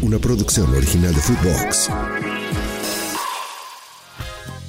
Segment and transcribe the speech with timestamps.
[0.00, 1.90] Una producción original de Footbox.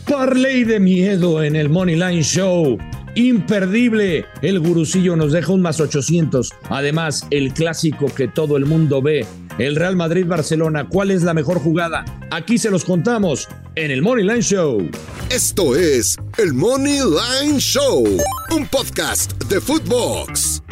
[0.08, 2.78] Parley de miedo en el Money Line Show.
[3.14, 4.26] Imperdible.
[4.42, 6.52] El gurucillo nos deja un más 800.
[6.70, 9.26] Además, el clásico que todo el mundo ve.
[9.60, 10.88] El Real Madrid-Barcelona.
[10.90, 12.06] ¿Cuál es la mejor jugada?
[12.32, 14.90] Aquí se los contamos en el Money Line Show.
[15.30, 18.04] Esto es el Money Line Show,
[18.52, 20.64] un podcast de Footbox.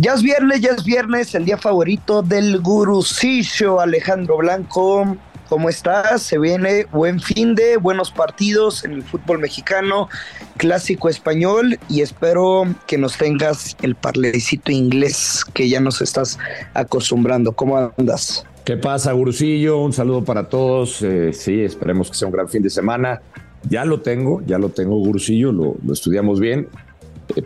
[0.00, 5.16] Ya es viernes, ya es viernes, el día favorito del gurucillo Alejandro Blanco.
[5.48, 6.22] ¿Cómo estás?
[6.22, 10.08] Se viene buen fin de, buenos partidos en el fútbol mexicano,
[10.56, 16.38] clásico español y espero que nos tengas el parlecito inglés que ya nos estás
[16.74, 17.50] acostumbrando.
[17.50, 18.46] ¿Cómo andas?
[18.64, 19.78] ¿Qué pasa, gurucillo?
[19.78, 21.02] Un saludo para todos.
[21.02, 23.20] Eh, sí, esperemos que sea un gran fin de semana.
[23.68, 26.68] Ya lo tengo, ya lo tengo, gurucillo, lo, lo estudiamos bien.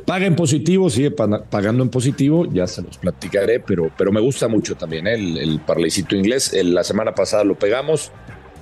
[0.07, 4.21] Paga en positivo, sigue pa- pagando en positivo, ya se los platicaré, pero, pero me
[4.21, 5.15] gusta mucho también ¿eh?
[5.15, 6.53] el, el parlecito inglés.
[6.53, 8.13] El- la semana pasada lo pegamos,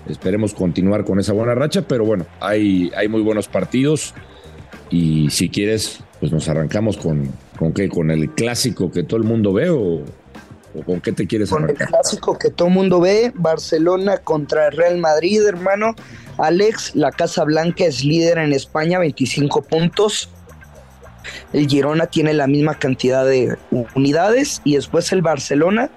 [0.08, 4.14] esperemos continuar con esa buena racha, pero bueno, hay, hay muy buenos partidos
[4.90, 9.24] y si quieres, pues nos arrancamos con, con qué, con el clásico que todo el
[9.24, 10.00] mundo ve o,
[10.74, 14.72] o con qué te quieres Con el clásico que todo mundo ve, Barcelona contra el
[14.76, 15.94] Real Madrid, hermano.
[16.38, 20.30] Alex, la Casa Blanca es líder en España, 25 puntos.
[21.52, 23.56] El Girona tiene la misma cantidad de
[23.94, 25.90] unidades y después el Barcelona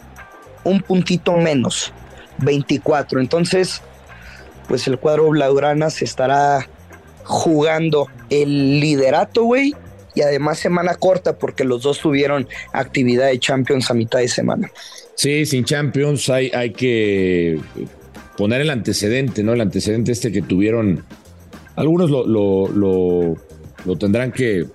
[0.63, 1.91] un puntito menos,
[2.39, 3.19] 24.
[3.19, 3.81] Entonces,
[4.67, 6.67] pues el cuadro blaugrana se estará
[7.23, 9.73] jugando el liderato, güey.
[10.15, 14.69] Y además semana corta porque los dos tuvieron actividad de Champions a mitad de semana.
[15.15, 17.59] Sí, sin Champions hay, hay que
[18.37, 19.53] poner el antecedente, ¿no?
[19.53, 21.03] El antecedente este que tuvieron.
[21.75, 23.35] Algunos lo, lo,
[23.85, 24.65] lo- tendrán que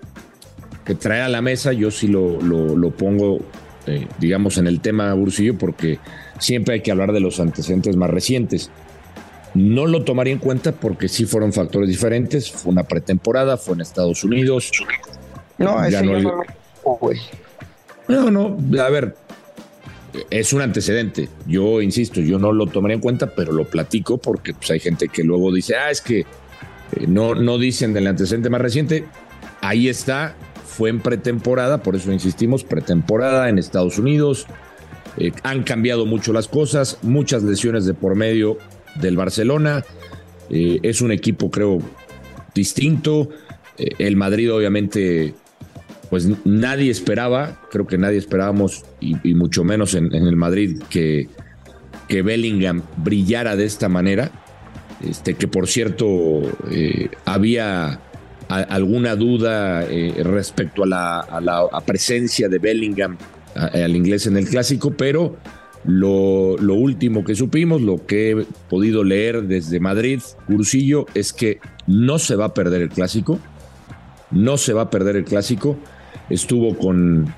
[0.95, 1.73] traer a la mesa.
[1.73, 3.41] Yo sí lo, lo- lo pongo,
[3.87, 5.99] eh, digamos, en el tema Bursillo, porque
[6.39, 8.71] siempre hay que hablar de los antecedentes más recientes.
[9.55, 12.51] No lo tomaría en cuenta porque sí fueron factores diferentes.
[12.51, 14.71] Fue una pretemporada, fue en Estados Unidos.
[15.57, 16.43] No, ese no yo no.
[18.09, 19.15] No, no, a ver,
[20.31, 21.29] es un antecedente.
[21.47, 25.09] Yo insisto, yo no lo tomaría en cuenta, pero lo platico porque pues, hay gente
[25.09, 26.27] que luego dice, ah, es que eh,
[27.07, 29.05] no, no dicen del antecedente más reciente.
[29.61, 30.37] Ahí está,
[30.69, 34.47] fue en pretemporada, por eso insistimos, pretemporada en Estados Unidos.
[35.17, 38.59] Eh, han cambiado mucho las cosas, muchas lesiones de por medio
[39.01, 39.85] del Barcelona.
[40.51, 41.79] Eh, es un equipo, creo,
[42.55, 43.31] distinto.
[43.79, 45.35] Eh, el Madrid, obviamente,
[46.11, 51.29] pues nadie esperaba, creo que nadie esperábamos, y, mucho menos en, en el Madrid, que,
[52.09, 54.31] que Bellingham brillara de esta manera.
[55.03, 56.43] Este, que por cierto,
[57.25, 58.01] había
[58.49, 63.17] alguna duda eh, respecto a la, a la presencia de Bellingham
[63.55, 65.37] al inglés en el clásico, pero
[65.85, 71.61] lo, lo último que supimos, lo que he podido leer desde Madrid, Cursillo, es que
[71.87, 73.39] no se va a perder el clásico,
[74.31, 75.77] no se va a perder el clásico.
[76.29, 77.33] Estuvo con,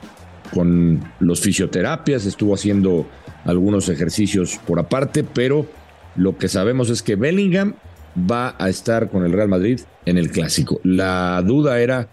[0.52, 3.06] con los fisioterapias, estuvo haciendo
[3.44, 5.66] algunos ejercicios por aparte, pero
[6.16, 7.74] lo que sabemos es que Bellingham
[8.30, 10.80] va a estar con el Real Madrid en el clásico.
[10.84, 12.08] La duda era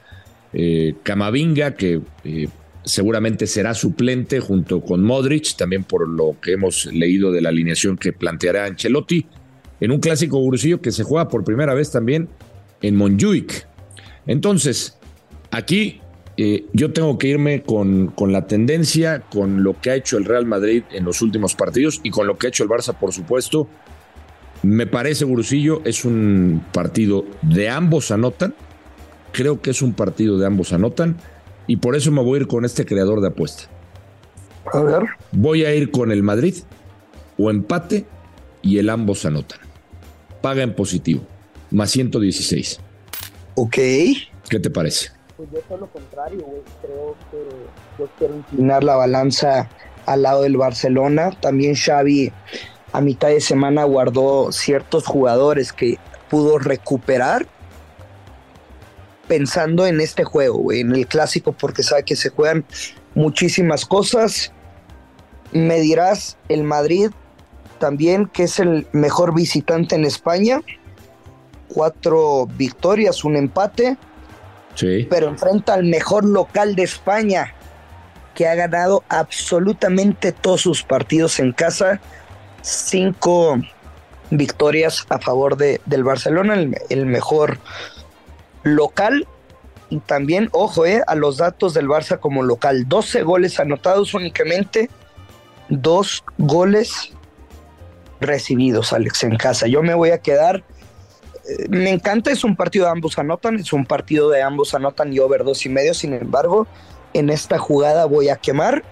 [0.54, 2.48] eh, Camavinga, que eh,
[2.84, 7.98] seguramente será suplente junto con Modric, también por lo que hemos leído de la alineación
[7.98, 9.26] que planteará Ancelotti,
[9.80, 12.30] en un clásico gurusillo que se juega por primera vez también
[12.82, 13.68] en Montjuic.
[14.26, 14.98] Entonces,
[15.52, 16.02] aquí
[16.38, 20.26] eh, yo tengo que irme con, con la tendencia, con lo que ha hecho el
[20.26, 23.14] Real Madrid en los últimos partidos y con lo que ha hecho el Barça, por
[23.14, 23.68] supuesto.
[24.64, 28.54] Me parece, Gurusillo, es un partido de ambos anotan.
[29.32, 31.18] Creo que es un partido de ambos anotan.
[31.68, 33.64] Y por eso me voy a ir con este creador de apuesta.
[34.74, 35.04] A ver.
[35.32, 36.56] Voy a ir con el Madrid
[37.38, 38.06] o empate
[38.62, 39.60] y el ambos anotan.
[40.42, 41.22] Paga en positivo,
[41.72, 42.80] más 116.
[43.56, 43.76] Ok.
[43.76, 45.10] ¿Qué te parece?
[45.36, 46.62] Pues yo todo lo contrario, güey.
[46.82, 47.38] Creo que
[48.00, 49.70] yo quiero inclinar la balanza
[50.06, 51.32] al lado del Barcelona.
[51.42, 52.32] También Xavi
[52.98, 56.00] a mitad de semana guardó ciertos jugadores que
[56.32, 57.46] pudo recuperar
[59.28, 62.66] pensando en este juego, güey, en el clásico, porque sabe que se juegan
[63.14, 64.52] muchísimas cosas.
[65.52, 67.12] Me dirás el Madrid
[67.78, 70.62] también, que es el mejor visitante en España.
[71.68, 73.96] Cuatro victorias, un empate.
[74.74, 75.06] Sí.
[75.08, 77.54] Pero enfrenta al mejor local de España,
[78.34, 82.02] que ha ganado absolutamente todos sus partidos en casa.
[82.62, 83.58] Cinco
[84.30, 86.56] victorias a favor de, del Barcelona,
[86.90, 87.60] el, mejor
[88.64, 89.28] local.
[89.90, 92.88] Y también, ojo, eh, a los datos del Barça como local.
[92.90, 94.90] 12 goles anotados únicamente,
[95.70, 97.14] dos goles
[98.20, 99.68] recibidos, Alex, en casa.
[99.68, 100.58] Yo me voy a quedar.
[101.48, 105.14] eh, Me encanta, es un partido de ambos anotan, es un partido de ambos anotan
[105.14, 105.94] y over dos y medio.
[105.94, 106.68] Sin embargo,
[107.14, 108.84] en esta jugada voy a quemar.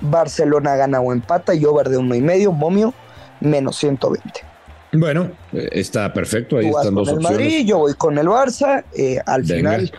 [0.00, 2.94] Barcelona gana o empata y over de uno y medio, momio,
[3.40, 4.44] menos 120.
[4.92, 6.56] Bueno, eh, está perfecto.
[6.58, 7.38] Ahí Tú vas están con dos el opciones.
[7.40, 8.84] Madrid, yo voy con el Barça.
[8.94, 9.72] eh, al Venga.
[9.76, 9.92] final,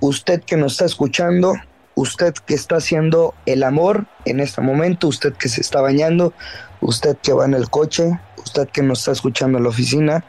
[0.00, 1.54] usted que nos está escuchando,
[1.94, 6.32] usted que está haciendo el amor en este momento, usted que se está bañando,
[6.80, 10.24] usted que va en el coche, usted que nos está escuchando en la oficina,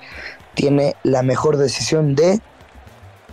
[0.53, 2.41] tiene la mejor decisión de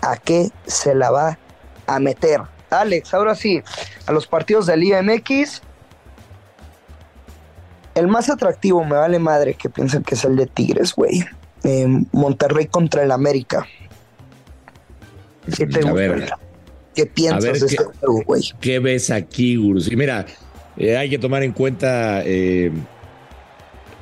[0.02, 1.38] a qué se la va
[1.86, 2.40] a meter.
[2.70, 3.62] Alex, ahora sí,
[4.06, 5.62] a los partidos del IMX.
[7.94, 11.24] El más atractivo, me vale madre que piensen que es el de Tigres, güey.
[11.62, 13.66] Eh, Monterrey contra el América.
[15.56, 15.92] ¿Qué te A gusta?
[15.92, 16.30] ver.
[16.94, 18.42] ¿Qué piensas A ver, de ¿qué- este juego, güey?
[18.60, 19.90] ¿Qué ves aquí, Gurus?
[19.90, 20.26] Y mira,
[20.76, 22.72] eh, hay que tomar en cuenta eh,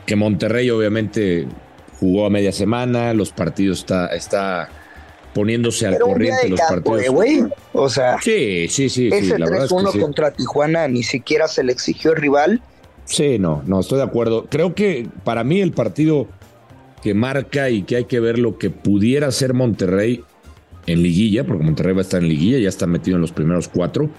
[0.06, 1.47] que Monterrey obviamente
[2.00, 4.69] jugó a media semana, los partidos está, está
[5.34, 7.02] poniéndose al Pero corriente de los campo, partidos.
[7.05, 7.44] eh, güey.
[7.73, 9.99] O sea, Sí, sí, sí, ese la verdad es que 3-1 sí.
[10.00, 12.62] contra Tijuana ni siquiera se le exigió el rival.
[13.05, 14.46] Sí, no, no, estoy de acuerdo.
[14.50, 16.29] Creo que para mí el partido
[17.02, 20.23] que marca y que hay que ver lo que pudiera ser Monterrey
[20.87, 23.69] en liguilla, porque Monterrey va a estar en liguilla, ya está metido en los primeros
[23.69, 24.11] cuatro,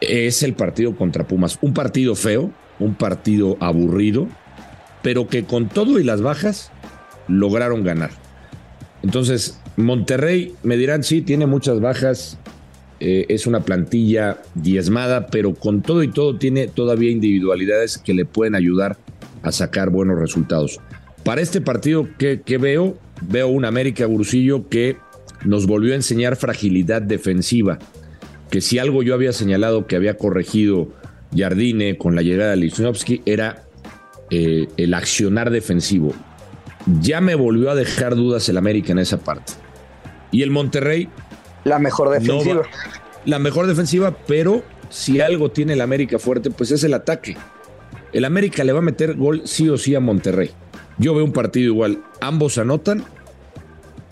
[0.00, 1.58] es el partido contra Pumas.
[1.62, 4.26] Un partido feo, un partido aburrido,
[5.02, 6.70] pero que con todo y las bajas
[7.28, 8.10] lograron ganar.
[9.02, 12.38] Entonces, Monterrey, me dirán, sí, tiene muchas bajas,
[13.00, 18.24] eh, es una plantilla diezmada, pero con todo y todo tiene todavía individualidades que le
[18.24, 18.96] pueden ayudar
[19.42, 20.78] a sacar buenos resultados.
[21.24, 22.96] Para este partido, ¿qué, veo?
[23.22, 24.96] Veo un América Gurusillo que
[25.44, 27.78] nos volvió a enseñar fragilidad defensiva,
[28.50, 30.88] que si algo yo había señalado que había corregido
[31.34, 33.64] Jardine con la llegada de Lichnowsky era
[34.30, 36.14] eh, el accionar defensivo.
[37.00, 39.54] Ya me volvió a dejar dudas el América en esa parte.
[40.32, 41.08] Y el Monterrey
[41.64, 42.54] La mejor defensiva.
[42.54, 42.62] no
[43.24, 47.36] la mejor defensiva, pero si algo tiene el América fuerte, pues es el ataque.
[48.12, 50.50] El América le va a meter gol sí o sí a Monterrey.
[50.98, 53.04] Yo veo un partido igual, ambos anotan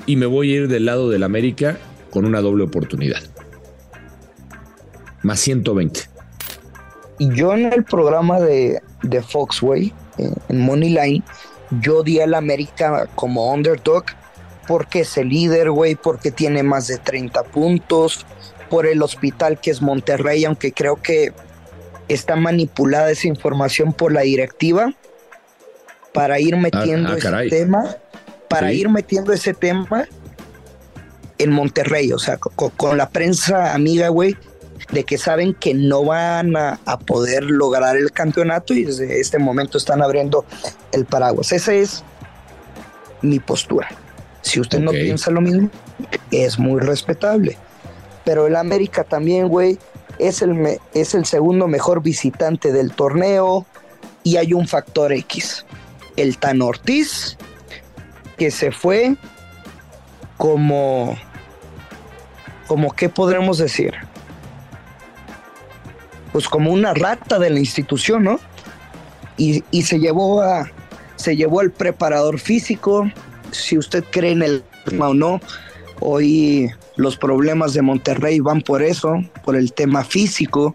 [0.07, 1.77] y me voy a ir del lado del América
[2.11, 3.21] con una doble oportunidad.
[5.23, 6.01] Más 120.
[7.19, 11.23] Y yo en el programa de, de Fox, güey, eh, en Moneyline,
[11.83, 14.05] yo di al América como underdog
[14.67, 18.25] porque es el líder, güey, porque tiene más de 30 puntos,
[18.69, 21.33] por el hospital que es Monterrey, aunque creo que
[22.09, 24.93] está manipulada esa información por la directiva
[26.13, 27.51] para ir metiendo ah, ese caray.
[27.51, 27.97] tema,
[28.49, 28.81] para Sí.
[28.81, 30.07] ir metiendo ese tema
[31.39, 34.37] en Monterrey, o sea, co- con, la prensa amiga, güey,
[34.93, 39.39] de que saben que no van a, a poder lograr el campeonato y desde este
[39.39, 40.45] momento están abriendo
[40.93, 41.53] el paraguas.
[41.53, 42.03] Esa es
[43.23, 43.89] mi postura.
[44.43, 45.69] Si usted no piensa lo mismo,
[46.31, 47.57] es muy respetable.
[48.25, 49.79] Pero el América también, güey,
[50.19, 53.67] es el, me- es el segundo mejor visitante del torneo
[54.23, 55.65] y hay un factor X.
[56.17, 57.37] El Tan Ortiz,
[58.37, 59.17] que se fue
[60.37, 61.17] como,
[62.67, 63.95] como, ¿qué podremos decir?
[66.33, 68.41] Pues como una rata de la institución, ¿no?
[69.37, 70.71] Y, y se llevó a,
[71.17, 73.11] se llevó al preparador físico.
[73.53, 75.41] Si usted cree en el tema o no,
[76.01, 80.75] hoy los problemas de Monterrey van por eso, por el tema físico,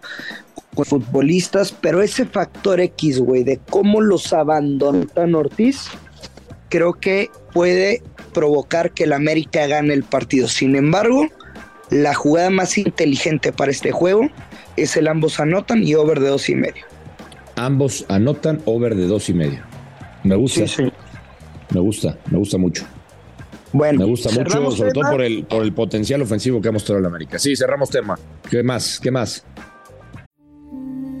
[0.74, 5.88] con futbolistas, pero ese factor X, güey, de cómo los abandonó Ortiz,
[6.68, 8.02] creo que puede
[8.32, 10.48] provocar que el América gane el partido.
[10.48, 11.26] Sin embargo,
[11.90, 14.28] la jugada más inteligente para este juego
[14.76, 16.84] es el ambos anotan y over de dos y medio.
[17.56, 19.60] Ambos anotan over de dos y medio.
[20.22, 20.66] Me gusta.
[20.66, 20.92] Sí, sí.
[21.76, 22.86] Me gusta, me gusta mucho.
[23.70, 27.00] Bueno, Me gusta mucho, sobre todo por el, por el potencial ofensivo que ha mostrado
[27.00, 27.38] el América.
[27.38, 28.18] Sí, cerramos tema.
[28.48, 28.98] ¿Qué más?
[28.98, 29.44] ¿Qué más?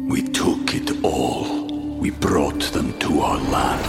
[0.08, 1.66] We took it all.
[2.00, 3.84] We brought them to our land.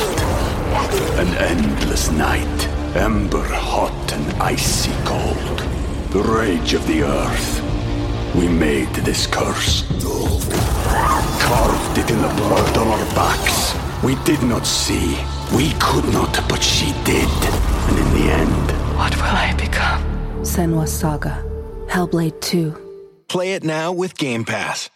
[1.18, 5.64] An endless night, ember hot and icy cold.
[6.12, 7.62] The rage of the earth.
[8.36, 9.86] We made this curse.
[11.40, 13.74] Carved it in the blood on our backs.
[14.04, 15.16] We did not see.
[15.56, 17.30] We could not, but she did.
[17.88, 20.01] And in the end, What will I become?
[20.44, 21.44] Senwa Saga.
[21.88, 22.75] Hellblade 2.
[23.27, 24.89] Play it now with Game Pass.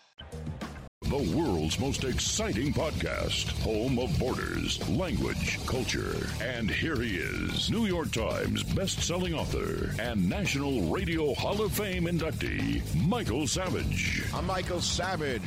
[1.03, 6.15] The world's most exciting podcast, home of borders, language, culture.
[6.41, 12.05] And here he is, New York Times best-selling author and National Radio Hall of Fame
[12.05, 14.23] inductee, Michael Savage.
[14.33, 15.41] I'm Michael Savage,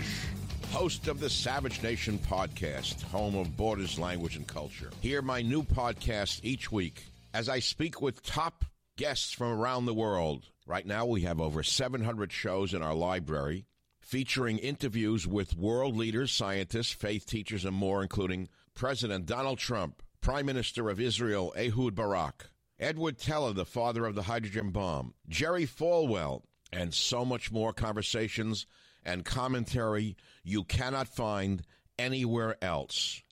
[0.73, 4.91] host of the Savage Nation podcast, home of borders, language, and culture.
[5.01, 8.65] Hear my new podcast each week as I speak with top
[8.97, 10.47] guests from around the world.
[10.67, 13.67] Right now, we have over 700 shows in our library
[14.01, 20.47] featuring interviews with world leaders, scientists, faith teachers, and more, including President Donald Trump, Prime
[20.47, 26.43] Minister of Israel Ehud Barak, Edward Teller, the father of the hydrogen bomb, Jerry Falwell,
[26.73, 28.67] and so much more conversations
[29.05, 31.63] and commentary you cannot find
[31.99, 33.23] anywhere else.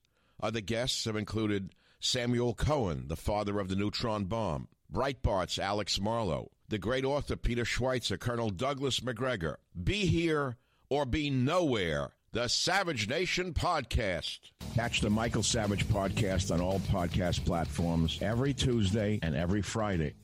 [0.43, 6.51] Other guests have included Samuel Cohen, the father of the neutron bomb, Breitbart's Alex Marlowe,
[6.69, 9.57] the great author Peter Schweitzer, Colonel Douglas McGregor.
[9.83, 10.57] Be here
[10.91, 12.11] or be nowhere.
[12.33, 14.39] The Savage Nation Podcast.
[14.75, 20.15] Catch the Michael Savage Podcast on all podcast platforms every Tuesday and every Friday.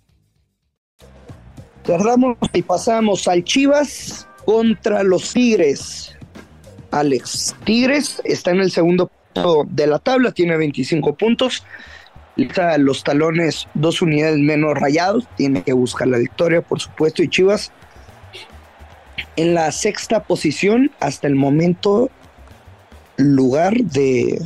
[1.84, 6.16] Cerramos y pasamos al Chivas contra los Tigres.
[6.90, 11.64] Alex, Tigres está en el segundo puesto de la tabla, tiene 25 puntos.
[12.78, 17.72] Los talones dos unidades menos rayados, tiene que buscar la victoria, por supuesto, y Chivas
[19.36, 22.10] en la sexta posición hasta el momento
[23.18, 24.40] lugar de,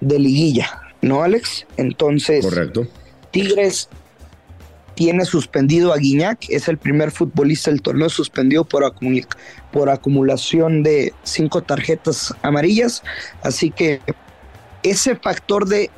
[0.00, 1.66] de liguilla, ¿no, Alex?
[1.78, 2.86] Entonces, Correcto.
[3.30, 3.88] Tigres
[4.94, 9.26] tiene suspendido a Guiñac, es el primer futbolista del torneo suspendido por, acumul-
[9.72, 13.02] por acumulación de cinco tarjetas amarillas,
[13.42, 14.00] así que
[14.82, 15.90] ese factor de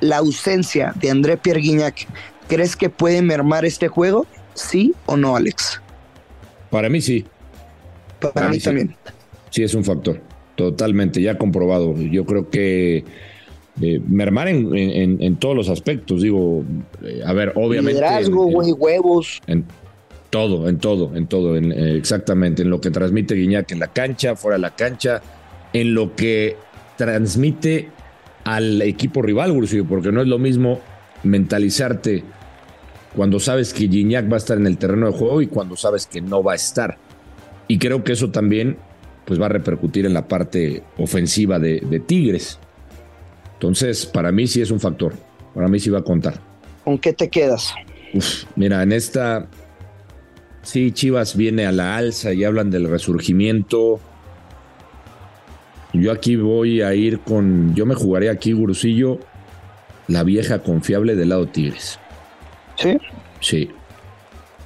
[0.00, 2.06] la ausencia de André Pierre Guignac,
[2.48, 4.26] ¿crees que puede mermar este juego?
[4.54, 5.80] ¿Sí o no, Alex?
[6.70, 7.24] Para mí sí.
[8.20, 8.64] Para, Para mí, mí sí.
[8.64, 8.96] también.
[9.50, 10.20] Sí, es un factor.
[10.54, 11.96] Totalmente, ya comprobado.
[11.96, 13.04] Yo creo que
[13.80, 16.22] eh, mermar en, en- en todos los aspectos.
[16.22, 16.64] Digo,
[17.02, 18.00] eh, a ver, obviamente.
[18.00, 19.40] Liderazgo, güey, huevos.
[19.46, 19.64] En
[20.30, 23.88] todo, en todo, en todo, en, eh, exactamente, en lo que transmite Guiñac en la
[23.88, 25.22] cancha, fuera de la cancha,
[25.72, 26.56] en lo que
[26.96, 27.88] transmite
[28.44, 30.80] al equipo rival, Gursillo, porque no es lo mismo
[31.22, 32.24] mentalizarte
[33.14, 36.06] cuando sabes que Guiñac va a estar en el terreno de juego y cuando sabes
[36.06, 36.98] que no va a estar.
[37.66, 38.76] Y creo que eso también
[39.24, 42.58] pues va a repercutir en la parte ofensiva de, de Tigres.
[43.58, 45.12] Entonces, para mí sí es un factor,
[45.54, 46.34] para mí sí va a contar.
[46.84, 47.74] ¿Con qué te quedas?
[48.14, 49.46] Uf, mira, en esta.
[50.62, 54.00] Sí, Chivas viene a la alza y hablan del resurgimiento.
[55.92, 57.74] Yo aquí voy a ir con.
[57.74, 59.18] Yo me jugaré aquí, Gurusillo,
[60.06, 61.98] la vieja confiable del lado Tigres.
[62.76, 62.96] ¿Sí?
[63.40, 63.68] Sí.
[63.70, 63.74] No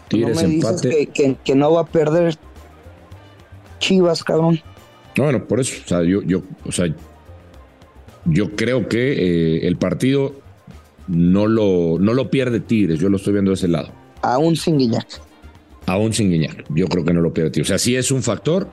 [0.08, 0.88] Tigres me dices empate.
[0.90, 2.36] que, que- que no va a perder
[3.78, 4.60] Chivas, cabrón.
[5.16, 5.80] No, bueno, por eso.
[5.84, 6.86] O sea, yo, yo, o sea,
[8.24, 10.34] yo creo que eh, el partido
[11.08, 12.98] no lo, no lo pierde Tigres.
[13.00, 13.90] Yo lo estoy viendo de ese lado.
[14.22, 15.06] Aún sin Guiñac.
[15.86, 16.64] Aún sin Guiñac.
[16.74, 17.68] Yo creo que no lo pierde Tigres.
[17.68, 18.68] O sea, sí es un factor,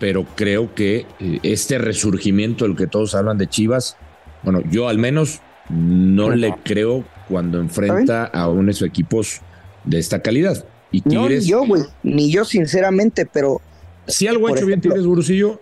[0.00, 3.96] pero creo que eh, este resurgimiento del que todos hablan de Chivas,
[4.42, 9.40] bueno, yo al menos no le creo cuando enfrenta a unos equipos
[9.84, 10.64] de esta calidad.
[10.90, 11.82] Y No, ni Tigres, yo, güey.
[12.02, 13.60] Ni yo, sinceramente, pero
[14.06, 15.60] si algo ha hecho bien Tigres Gurusillo,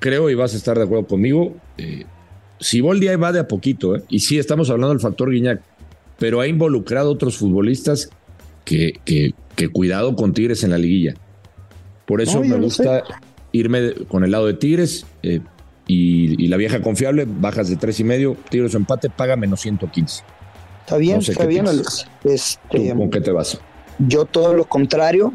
[0.00, 1.54] creo y vas a estar de acuerdo conmigo.
[1.78, 2.04] Eh,
[2.60, 4.02] Siboldi ahí va de a poquito, ¿eh?
[4.08, 5.60] y sí estamos hablando del factor Guiñac,
[6.18, 8.08] pero ha involucrado otros futbolistas
[8.64, 11.14] que, que, que cuidado con Tigres en la liguilla.
[12.06, 13.02] Por eso me gusta
[13.52, 15.40] irme con el lado de Tigres eh,
[15.86, 19.60] y, y la vieja confiable, bajas de tres y medio, Tigres o empate, paga menos
[19.60, 20.22] 115.
[20.80, 21.66] está bien, No sé está bien.
[21.68, 22.06] Alex.
[22.22, 23.58] ¿Tú Este, ¿Con qué te vas?
[23.98, 25.32] yo todo lo contrario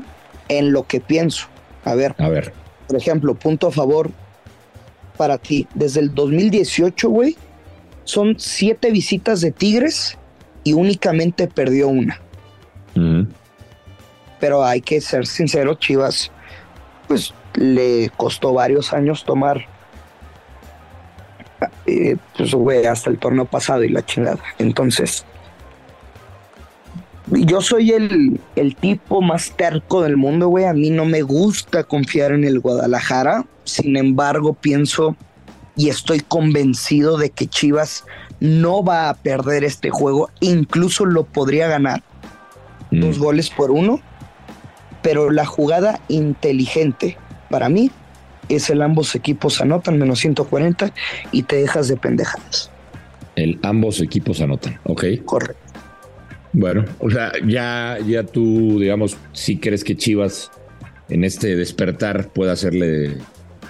[0.50, 1.48] en lo que pienso.
[1.84, 2.53] A ver, A ver,
[2.88, 4.12] por ejemplo, punto a favor
[5.22, 5.68] para ti.
[5.75, 7.38] Desde el 2018, güey,
[8.06, 10.18] son siete visitas de Tigres
[10.63, 12.20] y únicamente perdió una.
[14.40, 16.32] Pero hay que ser sincero, Chivas,
[17.08, 19.68] pues le costó varios años tomar
[21.86, 24.40] eh, pues, güey, hasta el torneo pasado y la chingada.
[24.58, 25.24] Entonces,
[27.28, 30.66] yo soy el, el tipo más terco del mundo, güey.
[30.66, 33.46] A mí no me gusta confiar en el Guadalajara.
[33.63, 35.15] Sin embargo, pienso
[35.75, 38.03] y estoy convencido de que Chivas
[38.39, 40.30] no va a perder este juego.
[40.39, 42.03] Incluso lo podría ganar.
[42.91, 43.22] Dos Mm.
[43.22, 44.01] goles por uno.
[45.01, 47.18] Pero la jugada inteligente
[47.50, 47.89] para mí
[48.50, 50.91] es el ambos equipos anotan menos 140
[51.32, 52.70] y te dejas de pendejadas.
[53.36, 55.06] El, ambos equipos anotan, ¿ok?
[55.25, 55.58] Correcto.
[56.53, 60.51] Bueno, o sea, ya, ya tú, digamos, si crees que Chivas
[61.10, 63.18] en este despertar pueda hacerle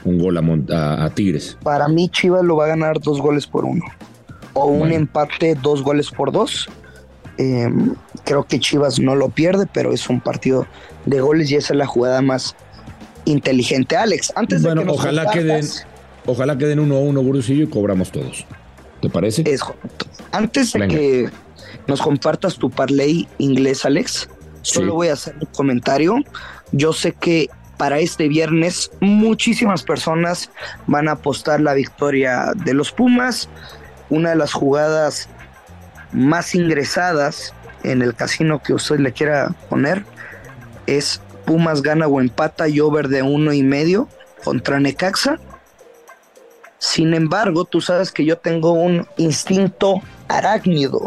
[0.03, 0.41] un gol a,
[0.75, 1.57] a- a Tigres.
[1.63, 3.83] Para mí Chivas lo va a ganar dos goles por uno.
[4.53, 4.95] O un Bueno.
[4.95, 6.67] empate dos goles por dos.
[7.37, 7.69] Eh,
[8.25, 10.67] creo que Chivas no lo pierde, pero es un partido
[11.05, 12.55] de goles y esa es la jugada más
[13.25, 13.95] inteligente.
[13.95, 15.85] Alex, antes Bueno, de que nos ojalá queden, compartas-
[16.25, 18.45] ojalá queden uno a uno, Gurusillo, y cobramos todos.
[19.01, 19.43] ¿Te parece?
[19.45, 19.61] Es.
[20.31, 21.29] Antes de que
[21.87, 24.29] nos compartas tu parlay inglés, Alex,
[24.61, 24.95] solo Sí.
[24.95, 26.15] voy a hacer un comentario.
[26.71, 27.49] Yo sé que
[27.81, 30.51] para este viernes muchísimas personas
[30.85, 33.49] van a apostar la victoria de los Pumas.
[34.11, 35.27] Una de las jugadas
[36.11, 40.05] más ingresadas en el casino que usted le quiera poner
[40.85, 44.07] es Pumas gana o empata y over de uno y medio
[44.43, 45.39] contra Necaxa.
[46.77, 51.01] Sin embargo, tú sabes que yo tengo un instinto arácnido.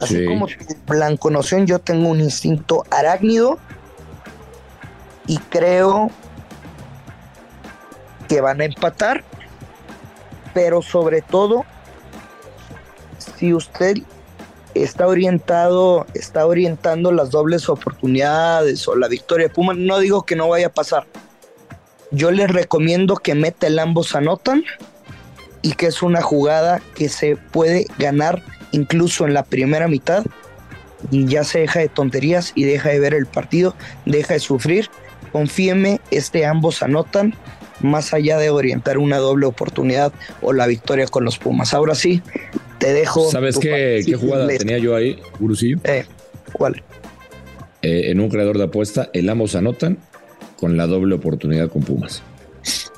[0.00, 0.26] Así Sí.
[0.26, 0.54] como tu
[0.88, 3.60] blanco noción, yo tengo un instinto arácnido
[5.26, 6.10] y creo
[8.28, 9.24] que van a empatar,
[10.54, 11.64] pero sobre todo,
[13.18, 13.98] si usted
[14.74, 20.36] está orientado, está orientando las dobles oportunidades o la victoria de Puma, no digo que
[20.36, 21.06] no vaya a pasar.
[22.10, 24.64] Yo les recomiendo que meta el ambos anotan
[25.62, 30.24] y que es una jugada que se puede ganar incluso en la primera mitad
[31.10, 34.88] y ya se deja de tonterías y deja de ver el partido, deja de sufrir.
[35.36, 37.34] Confíeme, este ambos anotan
[37.82, 41.74] más allá de orientar una doble oportunidad o la victoria con los Pumas.
[41.74, 42.22] Ahora sí,
[42.78, 43.30] te dejo.
[43.30, 45.76] ¿Sabes qué, jugada tenía yo ahí, Gurusillo?
[45.84, 46.06] Eh,
[46.54, 46.82] ¿Cuál?
[47.82, 49.98] Eh, en un creador de apuesta, el ambos anotan
[50.58, 52.22] con la doble oportunidad con Pumas.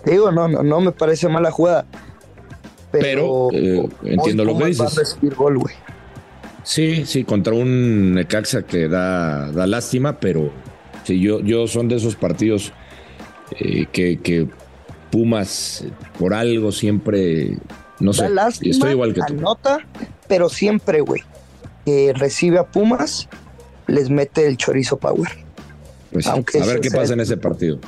[0.04, 1.86] Te digo, no, no, no me parece mala jugada.
[2.92, 4.96] Pero, Pero, eh, entiendo lo que Pumas va dices.
[4.96, 5.74] a recibir gol, güey.
[6.62, 10.52] Sí, sí, contra un Necaxa que da, da lástima, pero
[11.08, 12.72] sí, yo, yo son de esos partidos
[13.58, 14.46] eh, que, que
[15.10, 17.56] Pumas eh, por algo siempre,
[17.98, 19.32] no sé, lástima, estoy igual que tú.
[19.32, 19.78] anota,
[20.28, 21.22] pero siempre, güey,
[21.84, 23.28] que recibe a Pumas,
[23.86, 25.30] les mete el chorizo power.
[26.12, 27.78] Pues aunque a ver qué pasa el- en ese partido.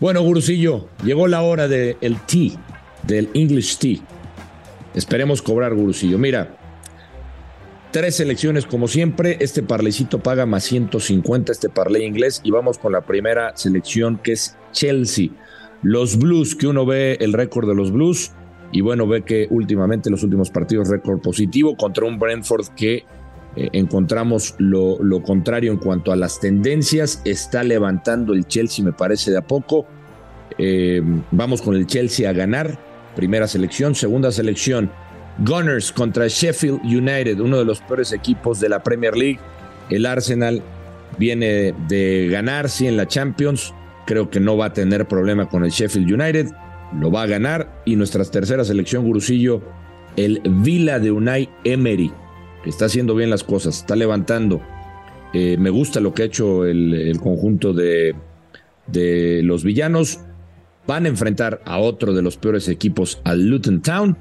[0.00, 2.52] Bueno, Gurusillo, llegó la hora del el tea,
[3.02, 3.98] del English tea.
[4.94, 6.18] Esperemos cobrar, Gurusillo.
[6.18, 6.56] Mira,
[7.90, 9.36] tres selecciones como siempre.
[9.40, 12.40] Este parlecito paga más 150, este parley inglés.
[12.44, 15.28] Y vamos con la primera selección que es Chelsea.
[15.82, 18.32] Los Blues, que uno ve el récord de los Blues.
[18.72, 23.04] Y bueno, ve que últimamente los últimos partidos récord positivo contra un Brentford que
[23.56, 27.20] eh, encontramos lo, lo contrario en cuanto a las tendencias.
[27.24, 29.86] Está levantando el Chelsea, me parece, de a poco.
[30.58, 32.78] Eh, vamos con el Chelsea a ganar.
[33.16, 33.94] Primera selección.
[33.94, 34.90] Segunda selección.
[35.38, 39.38] Gunners contra Sheffield United, uno de los peores equipos de la Premier League.
[39.88, 40.62] El Arsenal
[41.18, 43.74] viene de ganar, sí, en la Champions.
[44.06, 46.48] Creo que no va a tener problema con el Sheffield United.
[46.98, 47.82] Lo va a ganar.
[47.84, 49.62] Y nuestra tercera selección, Gurusillo,
[50.16, 52.12] el Vila de Unai Emery
[52.62, 54.60] que está haciendo bien las cosas, está levantando.
[55.32, 58.14] Eh, me gusta lo que ha hecho el, el conjunto de,
[58.86, 60.20] de, los villanos.
[60.86, 64.16] Van a enfrentar a otro de los peores equipos, al Luton Town.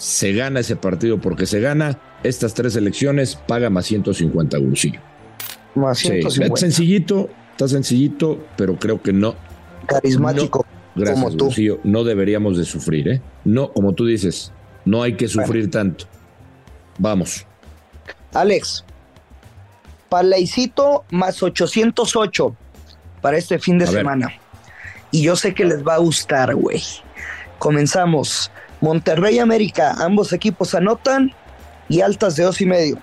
[0.00, 1.98] Se gana ese partido porque se gana.
[2.22, 4.98] Estas tres elecciones paga más 150 Gurusillo.
[5.74, 6.54] Más Sí, 150.
[6.54, 9.34] es sencillito, está sencillito, pero creo que no.
[9.86, 10.64] Carismático.
[10.94, 11.50] No, gracias, como tú.
[11.84, 13.22] No deberíamos de sufrir, ¿eh?
[13.44, 14.52] No, como tú dices,
[14.86, 16.06] no hay que sufrir tanto.
[16.98, 17.46] Vamos.
[18.32, 18.84] Alex,
[20.08, 22.56] Palaycito más 808
[23.20, 23.98] para este fin de A ver.
[23.98, 24.32] semana.
[25.10, 26.82] Y yo sé que les va a gustar, güey.
[27.58, 28.50] Comenzamos.
[28.80, 31.32] Monterrey América, ambos equipos anotan
[31.88, 32.98] y altas de dos y medio.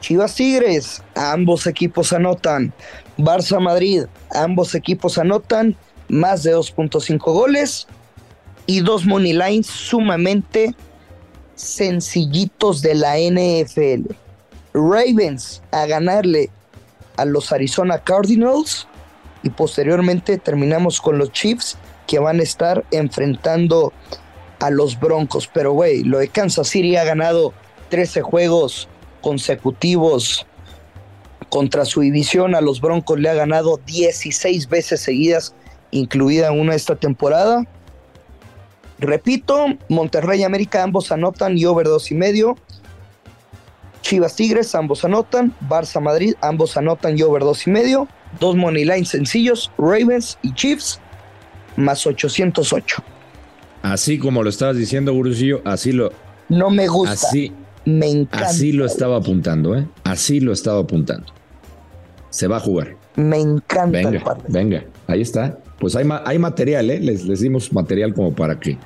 [0.00, 2.72] Chivas Tigres, ambos equipos anotan.
[3.16, 5.76] Barça Madrid, ambos equipos anotan
[6.08, 7.86] más de 2.5 goles
[8.66, 10.74] y dos money lines sumamente
[11.54, 14.12] sencillitos de la NFL.
[14.74, 16.50] Ravens a ganarle
[17.16, 18.86] a los Arizona Cardinals
[19.42, 23.92] y posteriormente terminamos con los Chiefs que van a estar enfrentando
[24.64, 25.48] a los Broncos.
[25.52, 27.52] Pero, güey, lo de Kansas City ha ganado
[27.90, 28.88] 13 juegos
[29.20, 30.46] consecutivos
[31.50, 32.54] contra su división.
[32.54, 35.54] A los Broncos le ha ganado 16 veces seguidas,
[35.90, 37.64] incluida una esta temporada.
[38.98, 42.56] Repito, Monterrey y América ambos anotan y over dos y medio.
[44.00, 45.54] Chivas Tigres, ambos anotan.
[45.68, 48.08] Barça Madrid, ambos anotan y over dos y medio.
[48.40, 51.00] Dos money lines sencillos, Ravens y Chiefs,
[51.76, 53.13] más 808.
[53.84, 56.10] Así como lo estabas diciendo, Gurusillo, así lo.
[56.48, 57.12] No me gusta.
[57.12, 57.52] Así.
[57.84, 58.46] Me encanta.
[58.46, 59.86] Así lo estaba apuntando, ¿eh?
[60.04, 61.26] Así lo estaba apuntando.
[62.30, 62.96] Se va a jugar.
[63.16, 64.52] Me encanta venga, el.
[64.52, 65.58] Venga, ahí está.
[65.78, 66.98] Pues hay, hay material, ¿eh?
[66.98, 68.78] Les, les dimos material como para que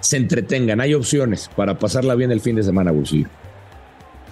[0.00, 0.80] se entretengan.
[0.80, 3.28] Hay opciones para pasarla bien el fin de semana, Gurusillo.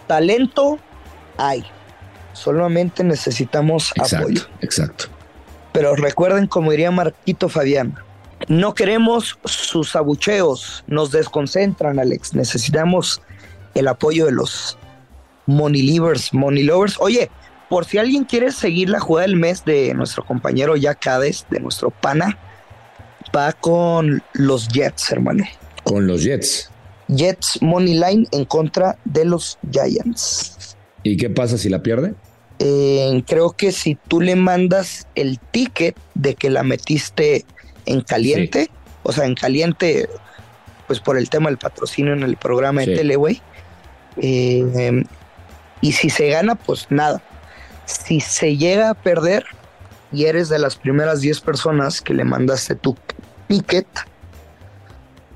[0.06, 0.78] Talento
[1.36, 1.62] hay.
[2.32, 4.42] Solamente necesitamos exacto, apoyo.
[4.62, 5.04] Exacto.
[5.72, 7.98] Pero recuerden, como diría Marquito Fabián,
[8.48, 12.34] no queremos sus abucheos, nos desconcentran, Alex.
[12.34, 13.20] Necesitamos
[13.74, 14.78] el apoyo de los
[15.46, 16.96] Money Livers, Money Lovers.
[17.00, 17.30] Oye,
[17.68, 21.60] por si alguien quiere seguir la jugada del mes de nuestro compañero Jack Hades, de
[21.60, 22.38] nuestro pana,
[23.34, 25.44] va con los Jets, hermano.
[25.84, 26.70] Con los Jets.
[27.08, 30.76] Jets Money Line en contra de los Giants.
[31.02, 32.14] ¿Y qué pasa si la pierde?
[32.58, 37.44] Eh, creo que si tú le mandas el ticket de que la metiste
[37.86, 38.70] en caliente, sí.
[39.02, 40.08] o sea, en caliente,
[40.86, 42.90] pues por el tema del patrocinio en el programa Sí.
[42.90, 43.40] de tele, güey.
[44.16, 45.04] eh,
[45.80, 47.22] y si se gana, pues nada.
[47.86, 49.44] Si se llega a perder
[50.12, 52.96] y eres de las primeras 10 personas que le mandaste tu
[53.48, 53.86] ticket,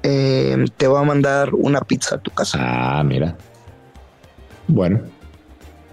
[0.02, 2.58] eh, te va a mandar una pizza a tu casa.
[2.60, 3.36] Ah, mira.
[4.68, 5.00] Bueno,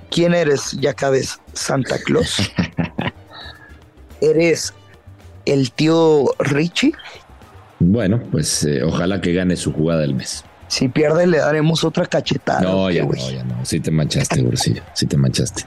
[0.09, 0.73] ¿Quién eres?
[0.73, 2.51] Ya cabes Santa Claus.
[4.21, 4.73] ¿Eres
[5.45, 6.93] el tío Richie?
[7.80, 10.43] bueno, pues eh, ojalá que gane su jugada del mes.
[10.67, 12.62] Si pierde, le daremos otra cachetada.
[12.62, 13.19] No, ¿o qué, ya güey?
[13.19, 13.65] no, ya no.
[13.65, 14.84] Sí te manchaste, Gurusillo.
[14.93, 15.65] Sí te manchaste.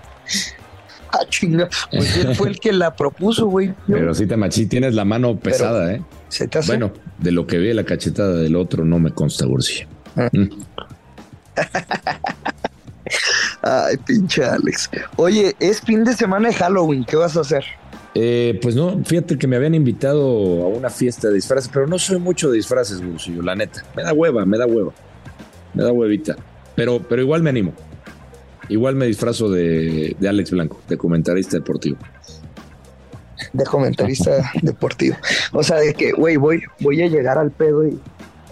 [1.13, 1.69] Ah, chinga.
[1.91, 3.75] Pues él fue el que la propuso, güey.
[3.87, 4.67] Pero sí te manchaste.
[4.67, 6.03] Tienes la mano pesada, ¿eh?
[6.29, 6.69] ¿Se te hace?
[6.69, 9.87] Bueno, de lo que vi de la cachetada del otro no me consta, Gurusillo.
[10.33, 10.49] Mm.
[13.63, 14.91] Ay, pinche Alex.
[15.17, 17.05] Oye, es fin de semana de Halloween.
[17.05, 17.65] ¿Qué vas a hacer?
[18.15, 20.23] Eh, pues no, fíjate que me habían invitado
[20.63, 23.85] a una fiesta de disfraces, pero no soy mucho de disfraces, Gurusillo, la neta.
[23.97, 24.93] Me da hueva, me da hueva.
[25.75, 26.37] Me da huevita.
[26.77, 27.73] Pero, pero igual me animo.
[28.69, 31.99] Igual me disfrazo de, de Alex Blanco, de comentarista deportivo.
[33.53, 35.17] De comentarista deportivo.
[35.53, 37.99] O sea, de que, güey, voy, voy a llegar al pedo y.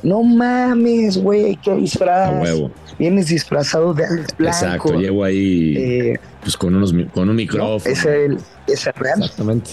[0.03, 2.29] No mames, güey, qué disfraz.
[2.31, 2.71] A huevo.
[2.99, 4.57] Vienes disfrazado de Alex Blanco.
[4.65, 7.79] Exacto, llego ahí Eh, pues con unos con un no, micrófono.
[7.93, 9.19] es el, es el real.
[9.23, 9.71] Exactamente.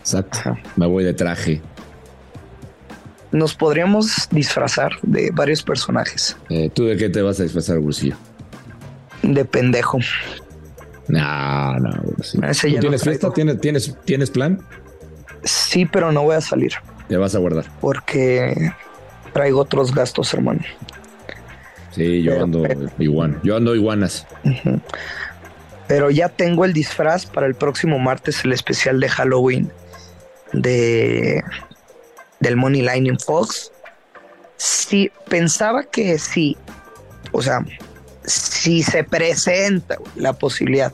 [0.00, 0.38] Exacto.
[0.38, 0.56] Ajá.
[0.76, 1.60] Me voy de traje.
[3.32, 6.36] Nos podríamos disfrazar de varios personajes.
[6.50, 8.14] Eh, ¿Tú de qué te vas a disfrazar, Gurusillo?
[9.22, 9.98] De pendejo.
[11.08, 12.46] No, no, Gurusillo.
[12.46, 13.32] Ese ¿Tú ya no tienes fiesta?
[13.32, 14.60] ¿Tienes, tienes, ¿Tienes plan?
[15.42, 16.72] Sí, pero no voy a salir
[17.08, 17.64] Te vas a guardar.
[17.80, 18.72] porque
[19.34, 20.60] traigo otros gastos, hermano.
[21.90, 22.62] Sí, yo Pero- ando
[22.98, 23.38] igual.
[23.44, 24.26] Yo ando iguanas.
[25.86, 29.70] Pero ya tengo el disfraz para el próximo martes, el especial de Halloween
[30.54, 31.42] de
[32.40, 33.70] del Money Line in Fox.
[34.56, 36.56] Sí, pensaba que sí,
[37.32, 37.64] o sea,
[38.24, 40.92] si se presenta la posibilidad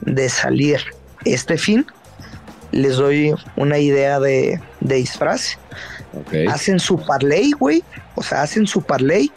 [0.00, 0.80] de salir
[1.24, 1.86] este fin,
[2.72, 5.58] les doy una idea de, de disfraz.
[6.48, 7.84] Hacen su parlay, güey.
[8.14, 9.30] O sea, hacen su parlay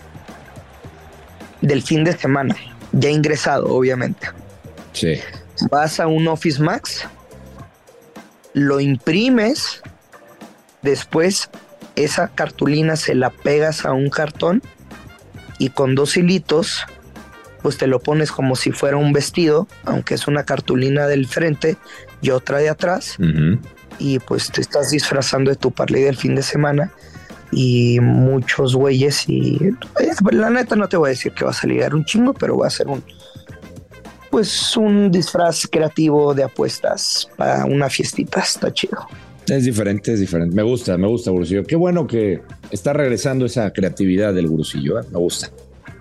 [1.62, 2.56] del fin de semana.
[2.92, 4.28] Ya ingresado, obviamente.
[4.94, 5.20] Sí.
[5.70, 7.08] Vas a un Office Max,
[8.54, 9.82] lo imprimes,
[10.82, 11.50] después
[11.96, 14.62] esa cartulina se la pegas a un cartón
[15.60, 16.86] y con dos hilitos,
[17.62, 21.78] pues te lo pones como si fuera un vestido, aunque es una cartulina del frente
[22.22, 23.60] y otra de atrás Ujú.
[24.02, 26.92] Y pues te estás disfrazando de tu parlay del fin de semana
[27.52, 29.58] y muchos güeyes y
[30.00, 32.58] eh, la neta no te voy a decir que va a salir un chingo, pero
[32.58, 33.04] va a ser un
[34.32, 39.06] pues un disfraz creativo de apuestas para una fiestita, está chido.
[39.48, 40.56] Es diferente, es diferente.
[40.56, 41.66] Me gusta, me gusta, Gurusillo.
[41.66, 45.02] Qué bueno que está regresando esa creatividad del Gurusillo.
[45.02, 45.04] ¿eh?
[45.12, 45.50] Me gusta.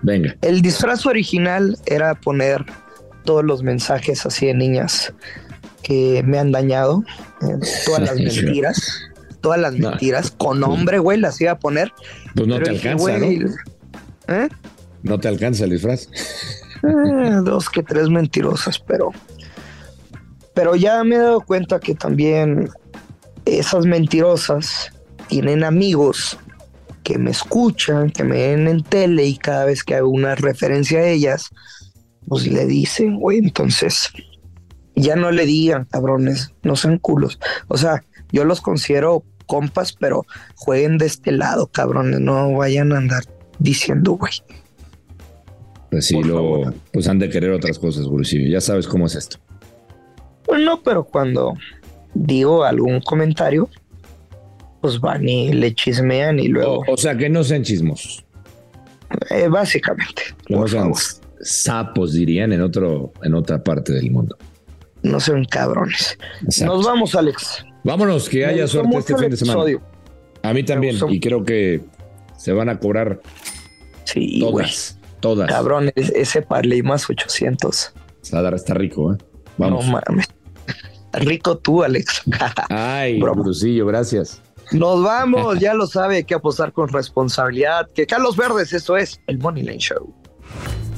[0.01, 0.37] Venga.
[0.41, 2.63] El disfraz original era poner
[3.25, 5.13] todos los mensajes así de niñas
[5.83, 7.03] que me han dañado,
[7.41, 9.01] eh, todas las mentiras,
[9.41, 9.89] todas las No.
[9.91, 11.91] mentiras, con nombre, güey, las iba a poner.
[12.35, 13.49] Pues no te dije, alcanza, güey, ¿no?
[14.27, 14.49] ¿Eh?
[15.03, 16.07] No te alcanza el disfraz.
[16.83, 19.11] Eh, dos que tres mentirosas, pero
[20.53, 22.69] Pero ya me he dado cuenta que también
[23.45, 24.91] esas mentirosas
[25.27, 26.37] tienen amigos
[27.03, 30.99] que me escuchan, que me ven en tele y cada vez que hago una referencia
[30.99, 31.49] a ellas,
[32.27, 34.09] pues le dicen, güey, entonces
[34.95, 37.39] ya no le digan, cabrones, no sean culos.
[37.67, 40.25] O sea, yo los considero compas, pero
[40.55, 43.23] jueguen de este lado, cabrones, no vayan a andar
[43.59, 44.33] diciendo, güey.
[45.89, 48.49] Pues sí, lo, pues han de querer otras cosas, Gurusillo.
[48.49, 49.37] Ya sabes cómo es esto.
[50.45, 51.53] Pues no, pero cuando
[52.13, 53.69] digo algún comentario,
[54.79, 56.83] pues van y le chismean y luego.
[56.87, 58.23] O, sea, que no sean chismosos.
[59.29, 60.23] Eh, básicamente.
[60.47, 60.93] No sean
[61.41, 64.37] sapos, dirían en, otro, en otra parte del mundo.
[65.03, 66.17] No sean cabrones.
[66.63, 67.65] Nos vamos, Alex.
[67.83, 69.63] Vámonos, que haya suerte este fin de semana.
[70.43, 71.81] A mí también, y creo que
[72.37, 73.21] se van a cobrar
[74.05, 75.49] sí, todas, todas.
[75.49, 77.93] Cabrón, ese parley más 800.
[78.21, 79.17] Está rico, ¿eh?
[79.57, 79.85] Vamos.
[79.85, 80.27] No mames.
[81.13, 82.23] Rico tú, Alex.
[82.69, 84.41] Ay, Brusillo, gracias.
[84.71, 87.89] Nos vamos, ya lo sabe, hay que apostar con responsabilidad.
[87.93, 90.13] Que Carlos Verdes, esto es el Money Line Show.